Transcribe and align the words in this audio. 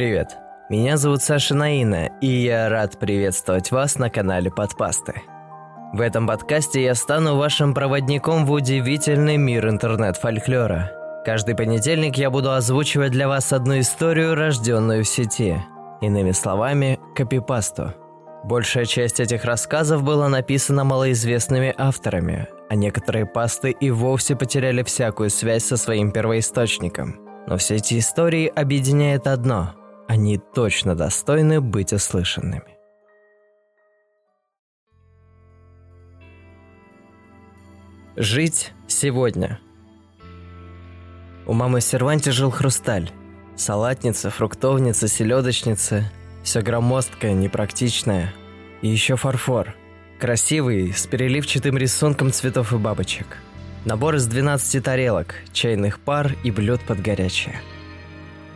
Привет, 0.00 0.38
меня 0.70 0.96
зовут 0.96 1.22
Саша 1.22 1.54
Наина, 1.54 2.08
и 2.22 2.26
я 2.26 2.70
рад 2.70 2.98
приветствовать 2.98 3.70
вас 3.70 3.98
на 3.98 4.08
канале 4.08 4.50
Подпасты. 4.50 5.20
В 5.92 6.00
этом 6.00 6.26
подкасте 6.26 6.82
я 6.82 6.94
стану 6.94 7.36
вашим 7.36 7.74
проводником 7.74 8.46
в 8.46 8.52
удивительный 8.52 9.36
мир 9.36 9.68
интернет-фольклора. 9.68 10.90
Каждый 11.26 11.54
понедельник 11.54 12.16
я 12.16 12.30
буду 12.30 12.50
озвучивать 12.50 13.12
для 13.12 13.28
вас 13.28 13.52
одну 13.52 13.78
историю, 13.78 14.34
рожденную 14.34 15.04
в 15.04 15.06
сети. 15.06 15.62
Иными 16.00 16.30
словами, 16.30 16.98
копипасту. 17.14 17.92
Большая 18.42 18.86
часть 18.86 19.20
этих 19.20 19.44
рассказов 19.44 20.02
была 20.02 20.30
написана 20.30 20.82
малоизвестными 20.82 21.74
авторами, 21.76 22.48
а 22.70 22.74
некоторые 22.74 23.26
пасты 23.26 23.72
и 23.72 23.90
вовсе 23.90 24.34
потеряли 24.34 24.82
всякую 24.82 25.28
связь 25.28 25.66
со 25.66 25.76
своим 25.76 26.10
первоисточником. 26.10 27.18
Но 27.46 27.58
все 27.58 27.74
эти 27.74 27.98
истории 27.98 28.46
объединяет 28.46 29.26
одно– 29.26 29.74
они 30.10 30.38
точно 30.38 30.96
достойны 30.96 31.60
быть 31.60 31.92
услышанными. 31.92 32.76
Жить 38.16 38.72
сегодня. 38.88 39.60
У 41.46 41.52
мамы 41.52 41.78
в 41.78 41.84
серванте 41.84 42.32
жил 42.32 42.50
хрусталь. 42.50 43.12
Салатница, 43.54 44.30
фруктовница, 44.30 45.06
селедочница. 45.06 46.10
Все 46.42 46.60
громоздкое, 46.60 47.34
непрактичное. 47.34 48.34
И 48.82 48.88
еще 48.88 49.14
фарфор. 49.14 49.76
Красивый, 50.18 50.92
с 50.92 51.06
переливчатым 51.06 51.78
рисунком 51.78 52.32
цветов 52.32 52.72
и 52.72 52.78
бабочек. 52.78 53.36
Набор 53.84 54.16
из 54.16 54.26
12 54.26 54.82
тарелок, 54.82 55.36
чайных 55.52 56.00
пар 56.00 56.34
и 56.42 56.50
блюд 56.50 56.80
под 56.80 57.00
горячее. 57.00 57.60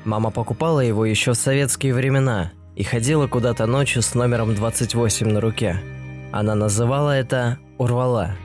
Мама 0.05 0.31
покупала 0.31 0.81
его 0.81 1.07
еще 1.07 1.33
в 1.33 1.37
советские 1.37 1.95
времена 1.95 2.53
и 2.77 2.83
ходила 2.83 3.27
куда-то 3.27 3.67
ночью 3.67 4.03
с 4.03 4.15
номером 4.15 4.55
28 4.55 5.29
на 5.29 5.41
руке. 5.41 5.81
Она 6.33 6.55
называла 6.55 7.11
это 7.11 7.59
«урвала». 7.79 8.37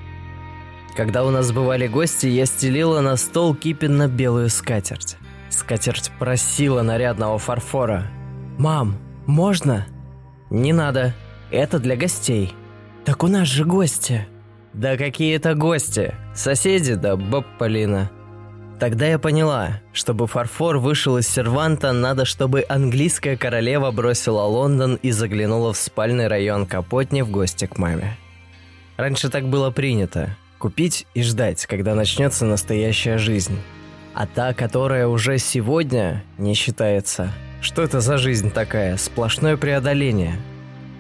Когда 0.96 1.24
у 1.26 1.30
нас 1.30 1.52
бывали 1.52 1.88
гости, 1.88 2.28
я 2.28 2.46
стелила 2.46 3.02
на 3.02 3.16
стол 3.16 3.56
кипенно-белую 3.56 4.50
скатерть. 4.50 5.18
Скатерть 5.50 6.12
просила 6.20 6.82
нарядного 6.82 7.38
фарфора. 7.38 8.08
«Мам, 8.58 8.98
можно?» 9.26 9.86
«Не 10.50 10.74
надо. 10.74 11.14
Это 11.52 11.80
для 11.80 11.96
гостей». 11.96 12.54
«Так 13.06 13.24
у 13.24 13.28
нас 13.28 13.48
же 13.48 13.66
гости». 13.66 14.28
«Да 14.74 14.98
какие 14.98 15.36
это 15.36 15.56
гости? 15.56 16.14
Соседи 16.36 16.96
да 16.96 17.16
баб 17.16 17.46
Полина». 17.58 18.12
Тогда 18.80 19.08
я 19.08 19.19
поняла, 19.19 19.81
чтобы 19.91 20.25
фарфор 20.25 20.77
вышел 20.77 21.17
из 21.17 21.27
серванта, 21.27 21.91
надо, 21.91 22.23
чтобы 22.23 22.63
английская 22.69 23.35
королева 23.35 23.91
бросила 23.91 24.44
Лондон 24.44 24.95
и 25.02 25.11
заглянула 25.11 25.73
в 25.73 25.77
спальный 25.77 26.27
район 26.27 26.66
Капотни 26.66 27.22
в 27.22 27.30
гости 27.30 27.66
к 27.66 27.77
маме. 27.77 28.17
Раньше 28.95 29.30
так 29.30 29.50
было 29.50 29.69
принято– 29.69 30.38
купить 30.59 31.07
и 31.13 31.23
ждать, 31.23 31.66
когда 31.66 31.94
начнется 31.94 32.45
настоящая 32.45 33.17
жизнь. 33.17 33.59
А 34.13 34.25
та, 34.25 34.53
которая 34.53 35.07
уже 35.07 35.39
сегодня, 35.39 36.23
не 36.38 36.53
считается. 36.53 37.33
Что 37.59 37.81
это 37.81 38.00
за 38.00 38.17
жизнь 38.17 38.50
такая? 38.50 38.95
Сплошное 38.95 39.57
преодоление. 39.57 40.39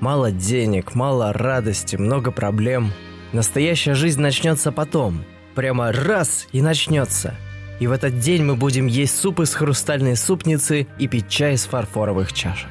Мало 0.01 0.31
денег, 0.31 0.95
мало 0.95 1.31
радости, 1.31 1.95
много 1.95 2.31
проблем. 2.31 2.91
Настоящая 3.31 3.93
жизнь 3.93 4.19
начнется 4.19 4.73
потом. 4.73 5.23
Прямо 5.55 5.93
раз 5.93 6.45
и 6.51 6.61
начнется– 6.61 7.35
и 7.79 7.87
в 7.87 7.91
этот 7.91 8.19
день 8.19 8.43
мы 8.43 8.55
будем 8.55 8.87
есть 8.87 9.17
суп 9.17 9.39
из 9.39 9.53
хрустальной 9.53 10.15
супницы 10.15 10.87
и 10.97 11.07
пить 11.07 11.29
чай 11.29 11.53
из 11.53 11.65
фарфоровых 11.65 12.33
чашек. 12.33 12.69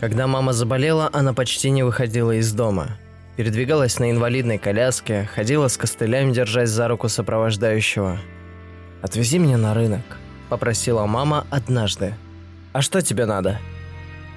Когда 0.00 0.26
мама 0.26 0.52
заболела, 0.52 1.10
она 1.12 1.34
почти 1.34 1.70
не 1.70 1.82
выходила 1.82 2.32
из 2.32 2.52
дома. 2.52 2.96
Передвигалась 3.36 3.98
на 3.98 4.10
инвалидной 4.10 4.58
коляске, 4.58 5.28
ходила 5.34 5.68
с 5.68 5.76
костылями, 5.76 6.32
держась 6.32 6.70
за 6.70 6.88
руку 6.88 7.08
сопровождающего. 7.08 8.18
«Отвези 9.02 9.38
меня 9.38 9.58
на 9.58 9.74
рынок»,– 9.74 10.02
попросила 10.48 11.04
мама 11.06 11.46
однажды. 11.50 12.14
«А 12.72 12.80
что 12.80 13.02
тебе 13.02 13.26
надо?» 13.26 13.58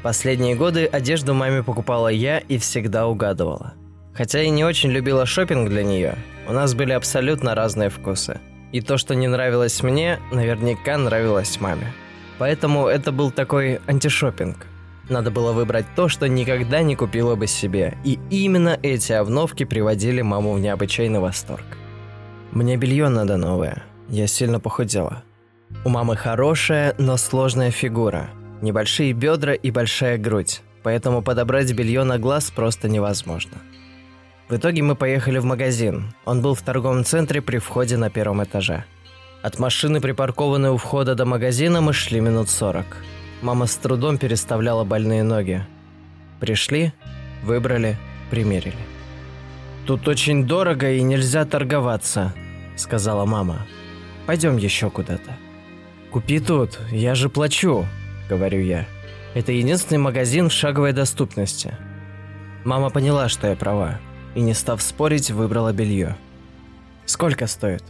Последние 0.03 0.55
годы 0.55 0.85
одежду 0.85 1.33
маме 1.33 1.63
покупала 1.63 2.09
я 2.09 2.39
и 2.39 2.57
всегда 2.57 3.07
угадывала. 3.07 3.73
Хотя 4.13 4.41
и 4.41 4.49
не 4.49 4.65
очень 4.65 4.91
любила 4.91 5.25
шопинг 5.25 5.69
для 5.69 5.83
нее, 5.83 6.17
у 6.47 6.51
нас 6.51 6.73
были 6.73 6.91
абсолютно 6.91 7.55
разные 7.55 7.89
вкусы– 7.89 8.39
и 8.73 8.81
то, 8.81 8.97
что 8.97 9.15
не 9.15 9.27
нравилось 9.27 9.81
мне, 9.83 10.19
наверняка 10.31 10.97
нравилось 10.97 11.61
маме. 11.61 11.93
Поэтому 12.39 12.87
это 12.87 13.11
был 13.11 13.31
такой 13.31 13.79
антишопинг. 13.87 14.65
Надо 15.09 15.31
было 15.31 15.53
выбрать 15.53 15.85
то, 15.95 16.09
что 16.09 16.27
никогда 16.27 16.81
не 16.81 16.95
купила 16.95 17.35
бы 17.35 17.45
себе. 17.47 17.97
И 18.03 18.19
именно 18.29 18.79
эти 18.81 19.13
обновки 19.13 19.63
приводили 19.63 20.21
маму 20.21 20.53
в 20.53 20.59
необычайный 20.59 21.19
восторг. 21.19 21.65
Мне 22.51 22.75
белье 22.75 23.09
надо 23.09 23.37
новое. 23.37 23.83
Я 24.09 24.27
сильно 24.27 24.59
похудела. 24.59 25.23
У 25.85 25.89
мамы 25.89 26.15
хорошая, 26.15 26.95
но 26.97 27.17
сложная 27.17 27.71
фигура. 27.71 28.29
Небольшие 28.61 29.13
бедра 29.13 29.53
и 29.53 29.71
большая 29.71 30.17
грудь. 30.17 30.61
Поэтому 30.81 31.21
подобрать 31.21 31.71
белье 31.73 32.03
на 32.03 32.17
глаз 32.17 32.49
просто 32.49 32.89
невозможно. 32.89 33.57
В 34.49 34.55
итоге 34.55 34.83
мы 34.83 34.95
поехали 34.95 35.39
в 35.39 35.45
магазин. 35.45 36.13
Он 36.25 36.41
был 36.41 36.53
в 36.53 36.61
торговом 36.61 37.05
центре 37.05 37.41
при 37.41 37.59
входе 37.59 37.95
на 37.97 38.09
первом 38.09 38.43
этаже. 38.43 38.83
От 39.41 39.57
машины, 39.57 40.01
припаркованной 40.01 40.69
у 40.69 40.77
входа 40.77 41.15
до 41.15 41.25
магазина, 41.25 41.81
мы 41.81 41.93
шли 41.93 42.19
минут 42.19 42.49
сорок. 42.49 42.97
Мама 43.41 43.67
с 43.67 43.75
трудом 43.75 44.17
переставляла 44.17 44.83
больные 44.83 45.23
ноги. 45.23 45.65
Пришли, 46.39 46.93
выбрали, 47.43 47.97
примерили. 48.29 48.75
«Тут 49.85 50.07
очень 50.07 50.45
дорого 50.45 50.91
и 50.91 51.01
нельзя 51.01 51.45
торговаться»,— 51.45 52.33
сказала 52.77 53.25
мама. 53.25 53.65
«Пойдем 54.25 54.57
еще 54.57 54.89
куда-то». 54.89 55.35
«Купи 56.11 56.39
тут, 56.39 56.79
я 56.91 57.15
же 57.15 57.27
плачу»,— 57.27 57.85
говорю 58.29 58.61
я. 58.61 58.85
«Это 59.33 59.51
единственный 59.51 59.97
магазин 59.97 60.49
в 60.49 60.53
шаговой 60.53 60.93
доступности». 60.93 61.75
Мама 62.63 62.89
поняла, 62.89 63.27
что 63.27 63.47
я 63.47 63.57
права 63.57 63.99
и, 64.35 64.41
не 64.41 64.53
став 64.53 64.81
спорить, 64.81 65.31
выбрала 65.31 65.73
белье. 65.73 66.15
«Сколько 67.05 67.47
стоит?» 67.47 67.83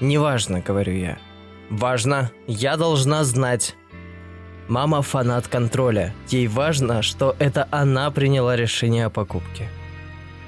«Неважно»,— 0.00 0.60
говорю 0.66 0.94
я. 0.94 1.18
«Важно. 1.70 2.30
Я 2.46 2.76
должна 2.76 3.24
знать». 3.24 3.76
Мама 4.68 5.02
фанат 5.02 5.46
контроля. 5.46 6.14
Ей 6.28 6.46
важно, 6.46 7.02
что 7.02 7.36
это 7.38 7.68
она 7.70 8.10
приняла 8.10 8.56
решение 8.56 9.06
о 9.06 9.10
покупке. 9.10 9.68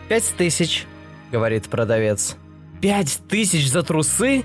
«Пять 0.08 0.32
тысяч»,— 0.36 0.86
говорит 1.32 1.68
продавец. 1.68 2.36
«Пять 2.80 3.20
тысяч 3.28 3.70
за 3.70 3.82
трусы? 3.82 4.44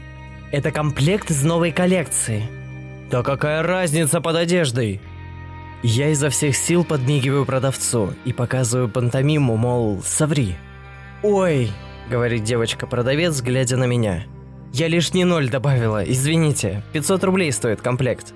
Это 0.52 0.72
комплект 0.72 1.32
из 1.32 1.44
новой 1.44 1.72
коллекции». 1.72 2.50
«Да 3.10 3.24
какая 3.24 3.64
разница 3.64 4.22
под 4.22 4.36
одеждой?» 4.36 5.02
Я 5.84 6.10
изо 6.10 6.30
всех 6.30 6.56
сил 6.56 6.84
подмигиваю 6.84 7.46
продавцу 7.46 8.14
и 8.24 8.34
показываю 8.34 8.88
пантомиму, 8.88 9.58
мол, 9.58 10.02
соври. 10.04 10.56
«Ой»,— 11.24 11.72
говорит 12.10 12.44
девочка-продавец, 12.44 13.42
глядя 13.42 13.78
на 13.78 13.86
меня. 13.86 14.24
«Я 14.74 14.88
лишний 14.88 15.24
ноль 15.24 15.50
добавила, 15.50 16.04
извините, 16.04 16.84
500 16.94 17.24
рублей 17.24 17.52
стоит 17.52 17.82
комплект». 17.82 18.34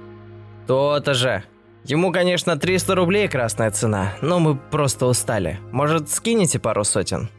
«То-то 0.68 1.14
же. 1.14 1.44
Ему, 1.84 2.12
конечно, 2.12 2.58
300 2.58 2.96
рублей 2.96 3.28
красная 3.28 3.72
цена, 3.72 4.14
но 4.22 4.40
мы 4.40 4.56
просто 4.56 5.06
устали. 5.06 5.60
Может, 5.72 6.10
скинете 6.10 6.60
пару 6.60 6.84
сотен?» 6.84 7.30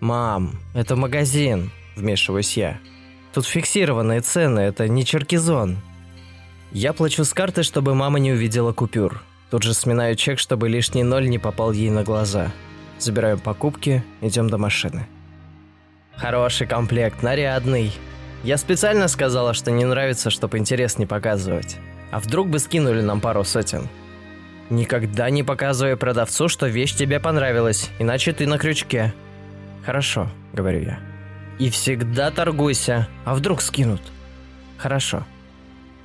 «Мам, 0.00 0.60
это 0.74 0.96
магазин»,— 0.96 1.70
вмешиваюсь 1.96 2.56
я. 2.56 2.78
«Тут 3.32 3.46
фиксированные 3.46 4.20
цены, 4.20 4.60
это 4.60 4.88
не 4.88 5.04
черкизон». 5.04 5.78
Я 6.72 6.92
плачу 6.92 7.24
с 7.24 7.32
карты, 7.32 7.62
чтобы 7.62 7.94
мама 7.94 8.18
не 8.18 8.32
увидела 8.32 8.72
купюр. 8.72 9.22
Тут 9.50 9.62
же 9.62 9.74
сминаю 9.74 10.16
чек, 10.16 10.38
чтобы 10.38 10.68
лишний 10.68 11.04
ноль 11.04 11.28
не 11.28 11.38
попал 11.38 11.72
ей 11.72 11.90
на 11.90 12.02
глаза. 12.02 12.52
Забираем 12.98 13.38
покупки, 13.38 14.04
идем 14.20 14.48
до 14.48 14.58
машины. 14.58 15.06
Хороший 16.16 16.66
комплект, 16.66 17.22
нарядный. 17.22 17.92
Я 18.44 18.56
специально 18.56 19.08
сказала, 19.08 19.52
что 19.54 19.70
не 19.70 19.84
нравится, 19.84 20.30
чтобы 20.30 20.58
интерес 20.58 20.98
не 20.98 21.06
показывать. 21.06 21.76
А 22.10 22.20
вдруг 22.20 22.48
бы 22.48 22.58
скинули 22.58 23.00
нам 23.00 23.20
пару 23.20 23.42
сотен? 23.42 23.88
Никогда 24.70 25.28
не 25.30 25.42
показывай 25.42 25.96
продавцу, 25.96 26.48
что 26.48 26.66
вещь 26.66 26.94
тебе 26.94 27.20
понравилась, 27.20 27.90
иначе 27.98 28.32
ты 28.32 28.46
на 28.46 28.58
крючке. 28.58 29.12
Хорошо, 29.84 30.30
говорю 30.52 30.82
я. 30.82 31.00
И 31.58 31.70
всегда 31.70 32.30
торгуйся, 32.30 33.08
а 33.24 33.34
вдруг 33.34 33.60
скинут? 33.60 34.00
Хорошо. 34.78 35.24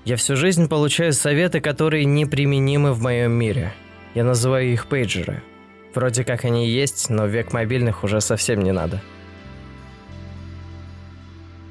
Я 0.06 0.15
всю 0.15 0.35
жизнь 0.35 0.68
получаю 0.68 1.13
советы, 1.13 1.62
которые 1.62 2.06
неприменимы 2.06 2.94
в 2.94 3.01
моем 3.01 3.31
мире. 3.31 3.74
Я 4.15 4.24
называю 4.24 4.71
их 4.74 4.88
пейджеры– 4.88 5.44
Вроде 5.94 6.24
как 6.24 6.45
они 6.45 6.69
есть, 6.69 7.09
но 7.09 7.25
век 7.25 7.53
мобильных 7.53 8.03
уже 8.03 8.21
совсем 8.21 8.62
не 8.62 8.71
надо. 8.71 9.01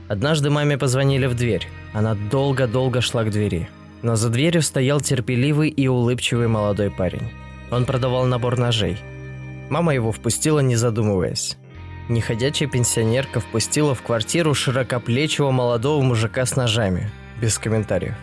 Однажды 0.08 0.50
маме 0.50 0.78
позвонили 0.78 1.26
в 1.26 1.34
дверь. 1.34 1.68
Она 1.92 2.14
долго-долго 2.14 3.00
шла 3.00 3.24
к 3.24 3.30
двери. 3.30 3.68
Но 4.02 4.16
за 4.16 4.30
дверью 4.30 4.62
стоял 4.62 5.00
терпеливый 5.00 5.68
и 5.68 5.86
улыбчивый 5.86 6.48
молодой 6.48 6.90
парень. 6.90 7.30
Он 7.70 7.84
продавал 7.84 8.24
набор 8.24 8.58
ножей. 8.58 8.96
Мама 9.70 9.94
его 9.94 10.12
впустила, 10.12 10.60
не 10.60 10.76
задумываясь. 10.76 11.56
Неходячая 12.08 12.68
пенсионерка 12.70 13.40
впустила 13.40 13.94
в 13.94 14.02
квартиру 14.02 14.54
широкоплечего 14.54 15.50
молодого 15.50 16.02
мужика 16.02 16.46
с 16.46 16.56
ножами. 16.56 17.10
Без 17.40 17.58
комментариев. 17.58 18.14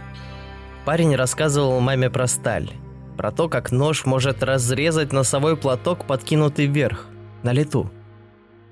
Парень 0.85 1.15
рассказывал 1.15 1.79
маме 1.79 2.09
про 2.09 2.25
сталь. 2.25 2.71
Про 3.17 3.31
то, 3.31 3.47
как 3.47 3.71
нож 3.71 4.05
может 4.05 4.43
разрезать 4.43 5.13
носовой 5.13 5.55
платок, 5.55 6.05
подкинутый 6.05 6.67
вверх, 6.67 7.07
на 7.43 7.53
лету. 7.53 7.89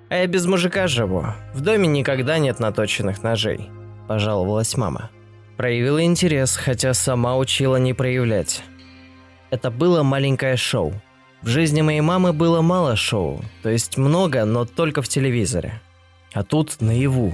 «А 0.10 0.16
я 0.16 0.28
без 0.28 0.46
мужика 0.46 0.88
живу. 0.88 1.26
В 1.54 1.62
доме 1.62 1.88
никогда 1.88 2.38
нет 2.38 2.60
наточенных 2.60 3.24
ножей»,– 3.24 3.70
пожаловалась 4.08 4.76
мама. 4.78 5.10
Проявила 5.58 6.04
интерес, 6.04 6.56
хотя 6.58 6.94
сама 6.94 7.38
учила 7.38 7.78
не 7.78 7.94
проявлять. 7.94 8.64
Это 9.50 9.72
было 9.72 10.04
маленькое 10.04 10.58
шоу. 10.58 10.94
В 11.42 11.48
жизни 11.48 11.82
моей 11.82 12.02
мамы 12.02 12.34
было 12.34 12.62
мало 12.62 12.96
шоу, 12.96 13.42
то 13.62 13.70
есть 13.70 13.98
много, 13.98 14.46
но 14.46 14.66
только 14.66 15.02
в 15.02 15.08
телевизоре. 15.08 15.82
А 16.34 16.44
тут 16.44 16.82
наяву. 16.82 17.34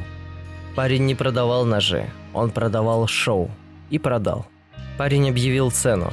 Парень 0.75 1.05
не 1.05 1.15
продавал 1.15 1.65
ножи, 1.65 2.09
он 2.33 2.51
продавал 2.51 3.07
шоу. 3.07 3.49
И 3.89 3.97
продал. 3.97 4.45
Парень 4.97 5.29
объявил 5.29 5.71
цену. 5.71 6.11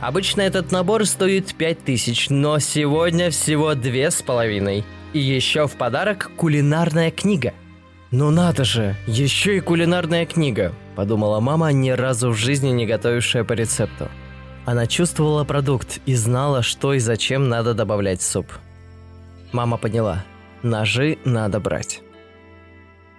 Обычно 0.00 0.42
этот 0.42 0.72
набор 0.72 1.06
стоит 1.06 1.54
5000, 1.54 2.30
но 2.30 2.58
сегодня 2.58 3.30
всего 3.30 3.74
две 3.74 4.10
с 4.10 4.22
половиной. 4.22 4.84
И 5.12 5.18
еще 5.18 5.66
в 5.66 5.76
подарок 5.76 6.30
кулинарная 6.36 7.10
книга. 7.10 7.54
Ну 8.10 8.30
надо 8.30 8.64
же, 8.64 8.96
еще 9.06 9.56
и 9.56 9.60
кулинарная 9.60 10.26
книга 10.26 10.72
подумала 10.96 11.38
мама, 11.38 11.70
ни 11.72 11.90
разу 11.90 12.30
в 12.30 12.36
жизни 12.36 12.70
не 12.70 12.86
готовившая 12.86 13.44
по 13.44 13.52
рецепту. 13.52 14.08
Она 14.64 14.86
чувствовала 14.86 15.44
продукт 15.44 16.00
и 16.06 16.14
знала, 16.16 16.62
что 16.62 16.94
и 16.94 16.98
зачем 16.98 17.48
надо 17.48 17.74
добавлять 17.74 18.20
в 18.20 18.24
суп. 18.24 18.46
Мама 19.52 19.76
поняла. 19.76 20.24
Ножи 20.62 21.18
надо 21.24 21.60
брать. 21.60 22.00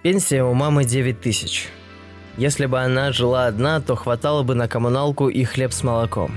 Пенсия 0.02 0.42
у 0.42 0.52
мамы 0.52 0.84
9 0.84 1.20
тысяч. 1.20 1.68
Если 2.36 2.66
бы 2.66 2.80
она 2.80 3.12
жила 3.12 3.46
одна, 3.46 3.80
то 3.80 3.96
хватало 3.96 4.42
бы 4.42 4.54
на 4.54 4.68
коммуналку 4.68 5.28
и 5.28 5.44
хлеб 5.44 5.72
с 5.72 5.82
молоком. 5.82 6.32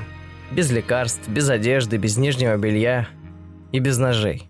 Без 0.52 0.70
лекарств, 0.70 1.28
без 1.30 1.50
одежды, 1.50 1.98
без 1.98 2.18
нижнего 2.18 2.58
белья 2.58 3.08
и 3.72 3.80
без 3.80 3.98
ножей. 3.98 4.50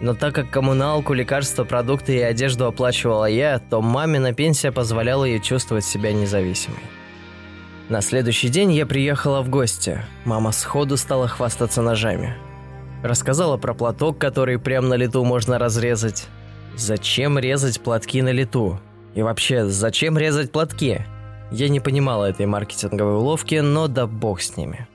Но 0.00 0.14
так 0.14 0.34
как 0.34 0.50
коммуналку, 0.50 1.14
лекарства, 1.14 1.64
продукты 1.64 2.16
и 2.16 2.20
одежду 2.20 2.66
оплачивала 2.66 3.24
я, 3.24 3.58
то 3.58 3.80
мамина 3.80 4.32
пенсия 4.34 4.70
позволяла 4.70 5.24
ей 5.24 5.40
чувствовать 5.40 5.84
себя 5.84 6.12
независимой. 6.12 6.78
На 7.88 8.02
следующий 8.02 8.48
день 8.48 8.72
я 8.72 8.84
приехала 8.84 9.42
в 9.42 9.48
гости. 9.48 10.00
Мама 10.24 10.52
сходу 10.52 10.96
стала 10.96 11.28
хвастаться 11.28 11.82
ножами. 11.82 12.36
Рассказала 13.02 13.56
про 13.56 13.74
платок, 13.74 14.18
который 14.18 14.58
прямо 14.58 14.88
на 14.88 14.94
лету 14.94 15.24
можно 15.24 15.58
разрезать. 15.58 16.26
Зачем 16.76 17.38
резать 17.38 17.80
платки 17.80 18.22
на 18.22 18.30
лету? 18.30 18.78
И 19.14 19.22
вообще, 19.22 19.66
зачем 19.66 20.18
резать 20.18 20.52
платки? 20.52 21.00
Я 21.50 21.68
не 21.68 21.80
понимала 21.80 22.26
этой 22.26 22.46
маркетинговой 22.46 23.14
уловки, 23.14 23.56
но 23.56 23.86
да 23.88 24.06
бог 24.06 24.42
с 24.42 24.56
ними. 24.56 24.86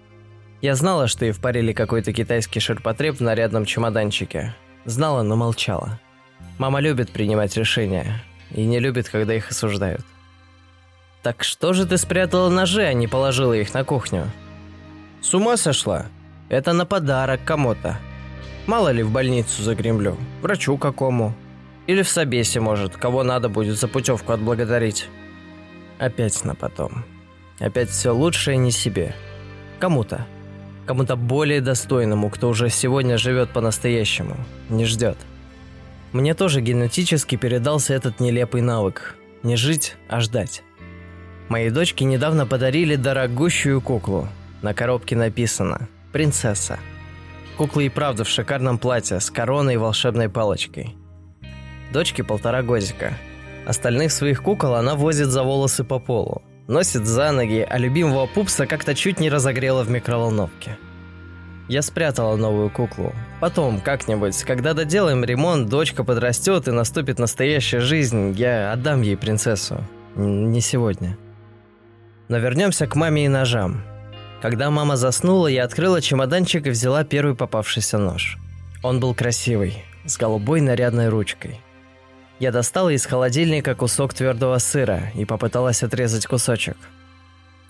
Я 0.62 0.75
знала, 0.75 1.08
что 1.08 1.25
и 1.25 1.31
впарили 1.31 1.74
какой-то 1.74 2.13
китайский 2.13 2.60
ширпотреб 2.60 3.16
в 3.16 3.22
нарядном 3.22 3.66
чемоданчике. 3.66 4.54
Знала, 4.86 5.24
но 5.24 5.36
молчала. 5.36 6.00
Мама 6.60 6.80
любит 6.80 7.12
принимать 7.12 7.58
решения 7.58 8.24
и 8.52 8.63
не 8.63 8.80
любит, 8.80 9.10
когда 9.10 9.34
их 9.34 9.50
осуждают. 9.50 10.06
«Так 11.24 11.44
что 11.44 11.74
же 11.74 11.86
ты 11.86 11.98
спрятала 11.98 12.50
ножи, 12.50 12.84
а 12.84 12.94
не 12.94 13.08
положила 13.08 13.54
их 13.54 13.74
на 13.74 13.84
кухню?» 13.84 14.31
«С 15.22 15.34
ума 15.34 15.58
сошла? 15.58 16.08
Это 16.50 16.74
на 16.74 16.86
подарок 16.86 17.42
кому-то. 17.44 17.98
Мало 18.68 18.90
ли 18.90 19.02
в 19.02 19.12
больницу 19.12 19.64
загремлю, 19.64 20.18
врачу 20.42 20.78
какому. 20.78 21.34
Или 21.88 22.04
в 22.04 22.10
собесе, 22.10 22.60
может, 22.60 22.98
кого 22.98 23.24
надо 23.24 23.50
будет 23.50 23.80
за 23.80 23.88
путевку 23.88 24.34
отблагодарить». 24.34 25.10
Опять 25.98 26.44
на 26.44 26.54
потом. 26.56 27.04
Опять 27.60 27.90
все 27.90 28.12
лучшее 28.12 28.57
не 28.57 28.72
себе. 28.72 29.16
Кому-то 29.80 30.25
кому-то 30.86 31.16
более 31.16 31.62
достойному, 31.62 32.30
кто 32.30 32.50
уже 32.50 32.69
сегодня 32.69 33.18
живет 33.18 33.50
по-настоящему, 33.50 34.36
не 34.69 34.86
ждет. 34.86 35.18
Мне 36.12 36.33
тоже 36.33 36.62
генетически 36.62 37.36
передался 37.36 37.94
этот 37.94 38.19
нелепый 38.19 38.62
навык– 38.62 39.16
не 39.44 39.56
жить, 39.56 39.95
а 40.07 40.19
ждать. 40.19 40.63
Моей 41.50 41.69
дочке 41.69 42.06
недавно 42.06 42.45
подарили 42.45 42.95
дорогущую 42.95 43.81
куклу. 43.81 44.28
На 44.62 44.74
коробке 44.74 45.16
написано 45.16 45.88
«Принцесса». 46.12 46.80
Кукла 47.57 47.81
и 47.81 47.89
правда 47.89 48.24
в 48.24 48.30
шикарном 48.30 48.78
платье 48.78 49.19
с 49.19 49.30
короной 49.30 49.75
и 49.75 49.78
волшебной 49.78 50.30
палочкой. 50.30 50.95
Дочке 51.92 52.24
полтора 52.24 52.62
годика. 52.62 53.13
Остальных 53.66 54.12
своих 54.12 54.42
кукол 54.42 54.75
она 54.75 54.95
возит 54.95 55.28
за 55.28 55.44
волосы 55.44 55.83
по 55.83 56.00
полу 56.00 56.42
носит 56.71 57.06
за 57.06 57.31
ноги, 57.31 57.68
а 57.69 57.77
любимого 57.77 58.25
пупса 58.25 58.65
как-то 58.65 58.95
чуть 58.95 59.19
не 59.19 59.29
разогрела 59.29 59.83
в 59.83 59.89
микроволновке. 59.89 60.77
Я 61.68 61.81
спрятала 61.81 62.35
новую 62.38 62.69
куклу. 62.69 63.13
Потом, 63.39 63.81
как-нибудь, 63.81 64.44
когда 64.44 64.73
доделаем 64.73 65.23
ремонт, 65.23 65.69
дочка 65.69 66.03
подрастет 66.03 66.68
и 66.68 66.71
наступит 66.71 67.19
настоящая 67.19 67.81
жизнь, 67.81 68.33
я 68.38 68.71
отдам 68.71 69.01
ей 69.01 69.18
принцессу. 69.18 69.83
Не 70.15 70.62
сегодня. 70.62 71.18
Но 72.29 72.38
вернемся 72.38 72.88
к 72.88 72.95
маме 72.95 73.25
и 73.25 73.27
ножам. 73.27 73.83
Когда 74.41 74.71
мама 74.71 74.95
заснула, 74.95 75.47
я 75.47 75.65
открыла 75.65 76.01
чемоданчик 76.01 76.68
и 76.68 76.71
взяла 76.71 77.03
первый 77.03 77.35
попавшийся 77.35 77.97
нож. 77.97 78.38
Он 78.81 79.00
был 79.00 79.13
красивый, 79.13 79.85
с 80.06 80.18
голубой 80.18 80.62
нарядной 80.62 81.09
ручкой– 81.09 81.62
я 82.42 82.52
достала 82.52 82.90
из 82.90 83.06
холодильника 83.06 83.76
кусок 83.76 84.16
твердого 84.16 84.58
сыра 84.58 85.12
и 85.14 85.26
попыталась 85.26 85.84
отрезать 85.84 86.26
кусочек. 86.26 86.76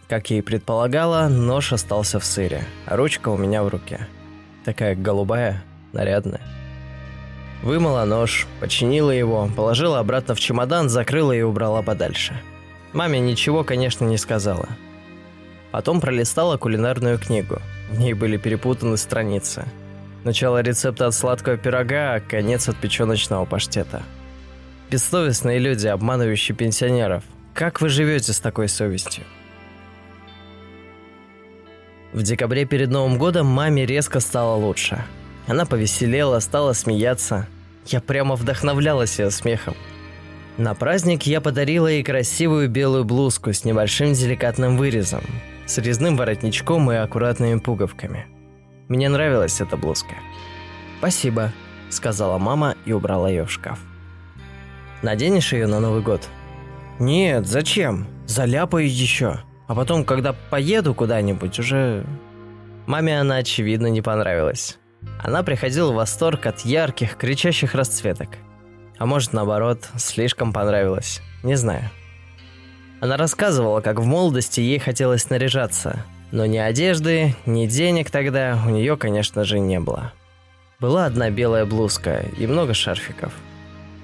Как 0.08 0.30
я 0.30 0.38
и 0.38 0.42
предполагала, 0.42 1.28
нож 1.28 1.74
остался 1.74 2.22
в 2.22 2.26
сыре, 2.26 2.64
а 2.86 2.96
ручка 2.96 3.28
у 3.28 3.38
меня 3.38 3.64
в 3.64 3.68
руке. 3.68 4.08
Такая 4.64 4.96
голубая, 4.96 5.62
нарядная. 5.92 6.40
Вымыла 7.64 8.06
нож, 8.06 8.48
починила 8.62 9.12
его, 9.12 9.50
положила 9.54 10.00
обратно 10.00 10.36
в 10.36 10.40
чемодан, 10.40 10.88
закрыла 10.88 11.34
и 11.34 11.42
убрала 11.42 11.82
подальше. 11.82 12.42
Маме 12.94 13.20
ничего, 13.20 13.66
конечно, 13.66 14.06
не 14.06 14.18
сказала. 14.18 14.70
Потом 15.74 16.00
пролистала 16.00 16.56
кулинарную 16.56 17.20
книгу. 17.20 17.60
В 17.90 18.00
ней 18.00 18.14
были 18.14 18.38
перепутаны 18.38 18.96
страницы. 18.96 19.66
Начало 20.24 20.62
рецепта 20.62 21.08
от 21.08 21.14
сладкого 21.14 21.58
пирога, 21.58 22.14
а 22.14 22.20
конец 22.22 22.70
от 22.70 22.78
печеночного 22.78 23.44
паштета– 23.44 24.04
Бессовестные 24.92 25.58
люди, 25.58 25.88
обманывающие 25.88 26.54
пенсионеров. 26.54 27.24
Как 27.54 27.80
вы 27.80 27.88
живете 27.88 28.34
с 28.34 28.42
такой 28.42 28.68
совестью? 28.68 29.24
В 32.12 32.22
декабре 32.24 32.66
перед 32.66 32.90
Новым 32.90 33.18
годом 33.18 33.48
маме 33.48 33.86
резко 33.86 34.20
стало 34.20 34.58
лучше. 34.58 35.02
Она 35.48 35.66
повеселела, 35.66 36.40
стала 36.40 36.74
смеяться. 36.74 37.48
Я 37.86 38.02
прямо 38.02 38.36
вдохновлялась 38.36 39.18
ее 39.18 39.32
смехом. 39.32 39.76
На 40.58 40.76
праздник 40.76 41.24
я 41.24 41.40
подарила 41.40 41.88
ей 41.88 42.04
красивую 42.04 42.68
белую 42.68 43.06
блузку 43.06 43.54
с 43.54 43.64
небольшим 43.64 44.12
деликатным 44.12 44.76
вырезом, 44.76 45.24
с 45.68 45.78
резным 45.78 46.18
воротничком 46.18 46.92
и 46.92 46.96
аккуратными 46.96 47.60
пуговками. 47.60 48.26
Мне 48.90 49.08
нравилась 49.08 49.62
эта 49.62 49.78
блузка. 49.78 50.16
«Спасибо»,— 51.00 51.54
сказала 51.90 52.38
мама 52.38 52.76
и 52.84 52.92
убрала 52.92 53.30
ее 53.30 53.46
в 53.46 53.52
шкаф. 53.52 53.80
Наденешь 55.02 55.52
ее 55.52 55.66
на 55.66 55.80
Новый 55.80 56.02
год? 56.02 56.28
Нет, 57.00 57.48
зачем? 57.48 58.08
Заляпаю 58.28 58.88
еще. 58.88 59.40
А 59.68 59.74
потом, 59.74 60.06
когда 60.06 60.34
поеду 60.34 60.94
куда-нибудь, 60.94 61.58
уже... 61.58 62.06
Маме 62.86 63.20
она, 63.20 63.38
очевидно, 63.38 63.88
не 63.88 64.02
понравилась. 64.02 64.78
Она 65.24 65.42
приходила 65.42 65.92
в 65.92 65.96
восторг 65.96 66.46
от 66.46 66.60
ярких, 66.60 67.18
кричащих 67.18 67.74
расцветок. 67.74 68.30
А 69.00 69.08
может, 69.08 69.34
наоборот, 69.34 69.90
слишком 69.98 70.54
понравилось. 70.54 71.22
Не 71.42 71.56
знаю. 71.56 71.90
Она 73.00 73.18
рассказывала, 73.18 73.82
как 73.82 74.00
в 74.00 74.06
молодости 74.06 74.60
ей 74.60 74.78
хотелось 74.78 75.30
наряжаться. 75.32 76.06
Но 76.32 76.46
ни 76.46 76.58
одежды, 76.58 77.36
ни 77.48 77.66
денег 77.66 78.12
тогда 78.12 78.62
у 78.68 78.70
нее, 78.70 78.98
конечно 78.98 79.44
же, 79.46 79.60
не 79.60 79.80
было. 79.80 80.14
Была 80.80 81.06
одна 81.08 81.32
белая 81.32 81.66
блузка 81.66 82.26
и 82.38 82.46
много 82.46 82.76
шарфиков– 82.76 83.34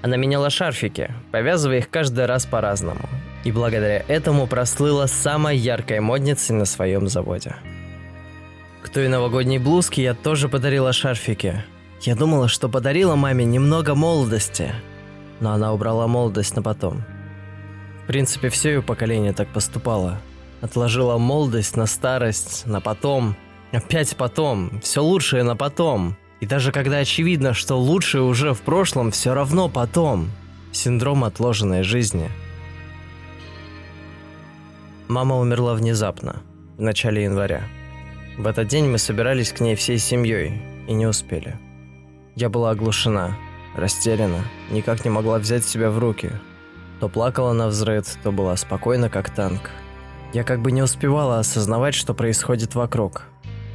она 0.02 0.16
меняла 0.16 0.50
шарфики, 0.50 1.10
повязывая 1.32 1.78
их 1.78 1.90
каждый 1.90 2.26
раз 2.26 2.46
по-разному. 2.46 3.08
И 3.44 3.52
благодаря 3.52 4.04
этому 4.08 4.46
прослыла 4.46 5.06
самой 5.06 5.56
яркой 5.56 6.00
модницей 6.00 6.54
на 6.54 6.64
своем 6.64 7.08
заводе. 7.08 7.56
К 8.82 8.88
той 8.88 9.08
новогодней 9.08 9.58
блузке 9.58 10.02
я 10.02 10.14
тоже 10.14 10.48
подарила 10.48 10.92
шарфики. 10.92 11.64
Я 12.02 12.14
думала, 12.14 12.48
что 12.48 12.68
подарила 12.68 13.16
маме 13.16 13.44
немного 13.44 13.94
молодости, 13.94 14.72
но 15.40 15.52
она 15.52 15.72
убрала 15.72 16.06
молодость 16.06 16.54
на 16.56 16.62
потом. 16.62 17.04
В 18.04 18.06
принципе, 18.06 18.48
все 18.48 18.70
ее 18.70 18.82
поколение 18.82 19.32
так 19.32 19.48
поступало. 19.48 20.18
Отложила 20.60 21.18
молодость 21.18 21.76
на 21.76 21.86
старость, 21.86 22.66
на 22.66 22.80
потом. 22.80 23.36
Опять 23.72 24.16
потом. 24.16 24.80
Все 24.80 25.02
лучшее 25.02 25.42
на 25.42 25.56
потом. 25.56 26.16
И 26.40 26.46
даже 26.46 26.72
когда 26.72 26.98
очевидно, 26.98 27.52
что 27.52 27.76
лучшее 27.76 28.22
уже 28.22 28.54
в 28.54 28.60
прошлом, 28.60 29.10
все 29.10 29.34
равно 29.34 29.68
потом. 29.68 30.30
Синдром 30.72 31.24
отложенной 31.24 31.82
жизни. 31.82 32.30
Мама 35.08 35.38
умерла 35.38 35.74
внезапно, 35.74 36.42
в 36.76 36.82
начале 36.82 37.24
января. 37.24 37.62
В 38.36 38.46
этот 38.46 38.68
день 38.68 38.86
мы 38.86 38.98
собирались 38.98 39.52
к 39.52 39.60
ней 39.60 39.74
всей 39.74 39.98
семьей 39.98 40.62
и 40.86 40.92
не 40.92 41.06
успели. 41.06 41.58
Я 42.36 42.50
была 42.50 42.70
оглушена, 42.70 43.36
растеряна, 43.74 44.44
никак 44.70 45.04
не 45.04 45.10
могла 45.10 45.38
взять 45.38 45.64
себя 45.64 45.90
в 45.90 45.98
руки. 45.98 46.30
То 47.00 47.08
плакала 47.08 47.52
на 47.52 47.68
взрыв, 47.68 48.04
то 48.22 48.30
была 48.30 48.56
спокойна, 48.56 49.08
как 49.08 49.30
танк. 49.30 49.70
Я 50.32 50.44
как 50.44 50.60
бы 50.60 50.70
не 50.70 50.82
успевала 50.82 51.38
осознавать, 51.38 51.94
что 51.94 52.12
происходит 52.12 52.74
вокруг. 52.74 53.24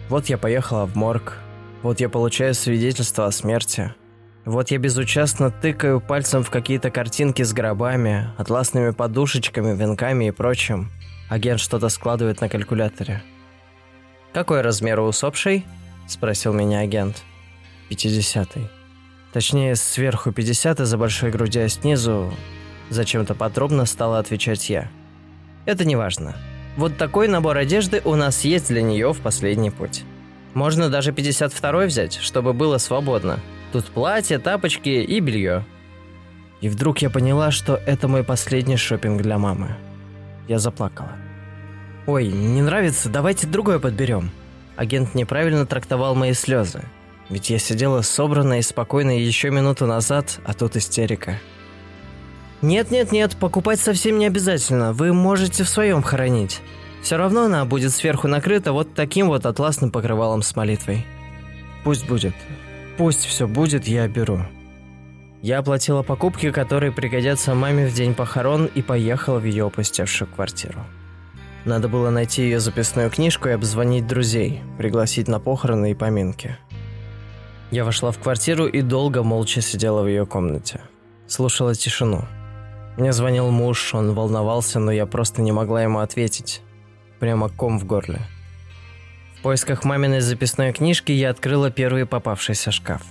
Вот 0.08 0.28
я 0.28 0.38
поехала 0.38 0.86
в 0.86 0.96
морг, 0.96 1.40
вот 1.84 2.00
я 2.00 2.10
получаю 2.10 2.54
свидетельство 2.54 3.28
о 3.28 3.32
смерти. 3.32 3.94
Вот 4.46 4.72
я 4.72 4.78
безучастно 4.78 5.52
тыкаю 5.52 6.02
пальцем 6.02 6.44
в 6.44 6.50
какие-то 6.50 6.90
картинки 6.90 7.44
с 7.44 7.54
гробами, 7.54 8.30
атласными 8.38 8.92
подушечками, 8.92 9.76
венками 9.76 10.30
и 10.30 10.32
прочим. 10.32 10.90
Агент 11.30 11.60
что-то 11.60 11.90
складывает 11.90 12.42
на 12.42 12.50
калькуляторе. 12.50 13.24
«Какой 14.34 14.62
размер 14.62 15.00
у 15.00 15.04
усопшей?»– 15.04 15.66
спросил 16.08 16.54
меня 16.54 16.80
агент. 16.80 17.24
«Пятидесятый». 17.90 18.70
Точнее, 19.34 19.76
сверху 19.76 20.32
50 20.32 20.80
за 20.80 20.98
большой 20.98 21.32
груди, 21.32 21.60
а 21.60 21.70
снизу... 21.70 22.32
Зачем-то 22.90 23.34
подробно 23.34 23.86
стала 23.86 24.20
отвечать 24.20 24.70
я. 24.70 24.92
Это 25.66 25.86
не 25.86 25.96
важно. 25.96 26.36
Вот 26.78 26.98
такой 26.98 27.28
набор 27.28 27.58
одежды 27.58 28.02
у 28.04 28.16
нас 28.16 28.44
есть 28.44 28.68
для 28.68 28.84
нее 28.84 29.14
в 29.14 29.22
последний 29.22 29.72
путь. 29.72 30.04
Можно 30.54 30.90
даже 30.90 31.12
52 31.12 31.86
взять, 31.86 32.16
чтобы 32.16 32.54
было 32.54 32.78
свободно. 32.78 33.40
Тут 33.72 33.86
платье, 33.86 34.38
тапочки 34.38 34.90
и 34.90 35.20
белье. 35.20 35.66
И 36.62 36.70
вдруг 36.70 37.00
я 37.00 37.10
поняла, 37.10 37.52
что 37.52 37.76
это 37.76 38.08
мой 38.08 38.24
последний 38.24 38.78
шопинг 38.78 39.22
для 39.22 39.38
мамы. 39.38 39.76
Я 40.48 40.60
заплакала. 40.60 41.12
«Ой, 42.06 42.28
не 42.28 42.62
нравится, 42.62 43.10
давайте 43.10 43.48
другое 43.48 43.80
подберем». 43.80 44.30
Агент 44.76 45.16
неправильно 45.16 45.66
трактовал 45.66 46.16
мои 46.16 46.34
слезы. 46.34 46.84
Ведь 47.30 47.50
я 47.50 47.58
сидела 47.58 48.02
собранная 48.02 48.60
и 48.60 48.64
спокойная 48.64 49.18
еще 49.18 49.50
минуту 49.50 49.88
назад, 49.88 50.40
а 50.46 50.54
тут 50.54 50.76
истерика. 50.76 51.40
«Нет-нет-нет, 52.62 53.36
покупать 53.38 53.80
совсем 53.80 54.20
не 54.20 54.26
обязательно, 54.26 54.94
вы 54.94 55.14
можете 55.14 55.64
в 55.64 55.70
своем 55.70 56.02
хоронить. 56.02 56.62
Все 57.04 57.18
равно 57.18 57.44
она 57.44 57.66
будет 57.66 57.92
сверху 57.92 58.30
накрыта 58.30 58.72
вот 58.72 58.94
таким 58.94 59.28
вот 59.28 59.46
атласным 59.46 59.92
покрывалом 59.92 60.42
с 60.42 60.56
молитвой. 60.56 61.06
Пусть 61.84 62.08
будет. 62.08 62.34
Пусть 62.98 63.26
все 63.26 63.46
будет, 63.46 63.88
я 63.88 64.08
беру». 64.08 64.40
Я 65.42 65.60
оплатила 65.60 66.04
покупки, 66.04 66.52
которые 66.52 66.94
пригодятся 66.94 67.54
маме 67.54 67.86
в 67.88 67.94
день 67.94 68.14
похорон, 68.16 68.68
и 68.68 68.82
поехала 68.82 69.40
в 69.40 69.44
ее 69.44 69.66
опустевшую 69.66 70.30
квартиру. 70.30 70.80
Надо 71.66 71.90
было 71.90 72.10
найти 72.10 72.44
ее 72.44 72.62
записную 72.62 73.10
книжку 73.10 73.50
и 73.50 73.52
обзвонить 73.52 74.08
друзей, 74.08 74.62
пригласить 74.78 75.28
на 75.28 75.42
похороны 75.42 75.92
и 75.92 75.96
поминки. 75.96 76.58
Я 77.72 77.84
вошла 77.84 78.12
в 78.12 78.20
квартиру 78.20 78.68
и 78.68 78.82
долго 78.82 79.24
молча 79.24 79.60
сидела 79.60 80.04
в 80.04 80.08
ее 80.08 80.26
комнате. 80.26 80.80
Слушала 81.28 81.76
тишину. 81.76 82.24
Мне 82.96 83.12
звонил 83.12 83.50
муж, 83.52 83.94
он 83.94 84.14
волновался, 84.14 84.80
но 84.80 84.94
я 84.94 85.06
просто 85.06 85.42
не 85.42 85.52
могла 85.52 85.84
ему 85.84 86.00
ответить. 86.00 86.62
Прямо 87.24 87.48
ком 87.48 87.80
в 87.80 87.86
горле. 87.86 88.20
В 89.40 89.44
поисках 89.44 89.86
маминой 89.86 90.20
записной 90.20 90.74
книжки 90.74 91.14
я 91.14 91.30
открыла 91.30 91.72
первый 91.72 92.06
попавшийся 92.06 92.70
шкаф. 92.74 93.02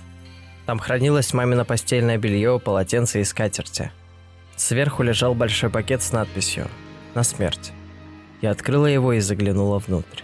Там 0.67 0.77
хранилось 0.77 1.33
мамино 1.33 1.65
постельное 1.65 2.19
белье, 2.19 2.59
полотенце 2.59 3.21
и 3.21 3.23
скатерти. 3.23 3.91
Сверху 4.55 5.01
лежал 5.01 5.33
большой 5.33 5.71
пакет 5.71 6.03
с 6.03 6.11
надписью 6.11 6.67
«На 7.15 7.23
смерть». 7.23 7.71
Я 8.43 8.51
открыла 8.51 8.85
его 8.85 9.13
и 9.13 9.19
заглянула 9.19 9.79
внутрь. 9.79 10.21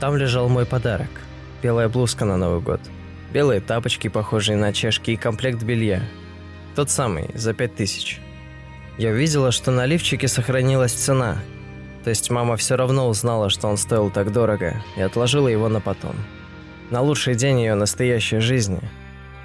Там 0.00 0.16
лежал 0.16 0.48
мой 0.48 0.66
подарок– 0.66 1.20
белая 1.62 1.88
блузка 1.88 2.24
на 2.24 2.36
Новый 2.36 2.62
год– 2.62 2.80
Белые 3.32 3.60
тапочки, 3.60 4.08
похожие 4.08 4.58
на 4.58 4.72
чешки, 4.72 5.12
и 5.12 5.16
комплект 5.16 5.62
белья. 5.62 6.02
Тот 6.74 6.90
самый, 6.90 7.30
за 7.34 7.54
пять 7.54 7.76
тысяч. 7.76 8.18
Я 8.98 9.10
увидела, 9.10 9.52
что 9.52 9.70
на 9.70 9.86
лифчике 9.86 10.26
сохранилась 10.26 10.94
цена. 10.94 11.38
То 12.04 12.10
есть 12.10 12.30
мама 12.30 12.56
все 12.56 12.76
равно 12.76 13.08
узнала, 13.08 13.48
что 13.48 13.66
он 13.66 13.78
стоил 13.78 14.10
так 14.10 14.30
дорого, 14.30 14.76
и 14.94 15.00
отложила 15.00 15.48
его 15.48 15.70
на 15.70 15.80
потом. 15.80 16.14
На 16.90 17.00
лучший 17.00 17.34
день 17.34 17.60
ее 17.60 17.74
настоящей 17.74 18.40
жизни. 18.40 18.80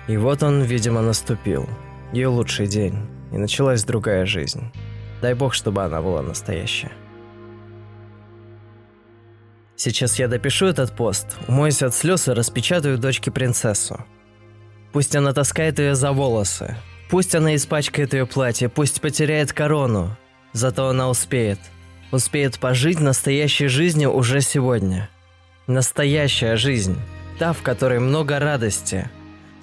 И 0.07 0.17
вот 0.17 0.43
он, 0.43 0.61
видимо, 0.61 1.01
наступил. 1.01 1.69
Ее 2.11 2.27
лучший 2.27 2.67
день. 2.67 3.07
И 3.31 3.37
началась 3.37 3.85
другая 3.85 4.25
жизнь. 4.25 4.71
Дай 5.21 5.33
бог, 5.35 5.53
чтобы 5.53 5.83
она 5.83 6.01
была 6.01 6.21
настоящая. 6.21 6.91
Сейчас 9.77 10.19
я 10.19 10.27
допишу 10.27 10.65
этот 10.65 10.93
пост, 10.93 11.37
умоюсь 11.47 11.81
от 11.81 11.95
слез 11.95 12.27
и 12.27 12.33
распечатаю 12.33 12.97
дочке 12.97 13.31
принцессу. 13.31 14.03
Пусть 14.91 15.15
она 15.15 15.31
таскает 15.31 15.79
ее 15.79 15.95
за 15.95 16.11
волосы. 16.11 16.75
Пусть 17.09 17.33
она 17.35 17.55
испачкает 17.55 18.13
ее 18.13 18.25
платье, 18.25 18.67
пусть 18.67 18.99
потеряет 18.99 19.53
корону. 19.53 20.17
Зато 20.51 20.89
она 20.89 21.09
успеет. 21.09 21.59
Успеет 22.11 22.59
пожить 22.59 22.99
настоящей 22.99 23.67
жизнью 23.67 24.13
уже 24.13 24.41
сегодня. 24.41 25.09
Настоящая 25.67 26.55
жизнь. 26.55 26.97
Та, 27.37 27.53
в 27.53 27.61
которой 27.61 27.99
много 27.99 28.39
радости. 28.39 29.09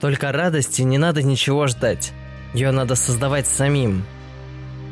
Только 0.00 0.32
радости 0.32 0.82
не 0.82 0.98
надо 0.98 1.22
ничего 1.22 1.66
ждать. 1.66 2.12
Ее 2.54 2.70
надо 2.70 2.94
создавать 2.94 3.46
самим. 3.46 4.04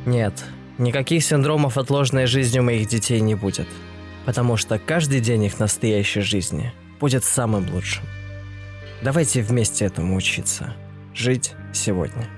Нет, 0.06 0.44
никаких 0.78 1.24
синдромов 1.24 1.78
отложенной 1.78 2.26
жизни 2.26 2.58
у 2.58 2.62
моих 2.62 2.88
детей 2.88 3.20
не 3.20 3.34
будет 3.34 3.68
потому 4.24 4.56
что 4.56 4.78
каждый 4.78 5.20
день 5.20 5.44
их 5.44 5.58
настоящей 5.58 6.20
жизни 6.20 6.72
будет 7.00 7.24
самым 7.24 7.68
лучшим. 7.72 8.04
Давайте 9.02 9.42
вместе 9.42 9.84
этому 9.84 10.16
учиться. 10.16 10.74
Жить 11.14 11.52
сегодня. 11.72 12.28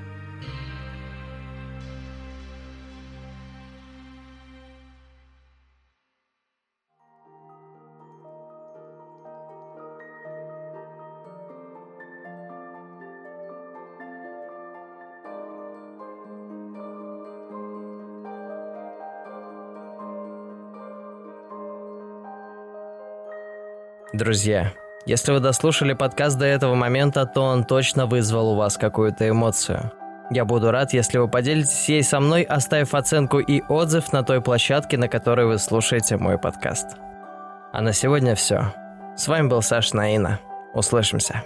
Друзья, 24.13 24.73
если 25.05 25.33
вы 25.33 25.41
дослушали 25.41 25.93
подкаст 25.93 26.39
до 26.39 26.47
этого 26.47 26.75
момента, 26.75 27.27
то 27.27 27.43
он 27.43 27.65
точно 27.65 28.07
вызвал 28.07 28.53
у 28.53 28.57
вас 28.57 28.77
какую-то 28.77 29.29
эмоцию. 29.29 29.93
Я 30.31 30.45
буду 30.45 30.71
рад, 30.71 30.93
если 30.93 31.19
вы 31.19 31.29
поделитесь 31.29 31.89
ей 31.89 32.03
со 32.03 32.21
мной, 32.21 32.43
оставив 32.43 32.95
оценку 32.95 33.39
и 33.39 33.63
отзыв 33.69 34.13
на 34.13 34.23
той 34.23 34.41
площадке, 34.41 34.97
на 34.97 35.09
которой 35.09 35.47
вы 35.47 35.59
слушаете 35.59 36.17
мой 36.17 36.39
подкаст. 36.39 36.97
А 37.73 37.81
на 37.81 37.93
сегодня 37.93 38.35
все. 38.35 38.73
С 39.17 39.29
вами 39.29 39.49
был 39.49 39.63
Саш 39.63 39.93
Наина. 39.93 40.41
Услышимся. 40.73 41.43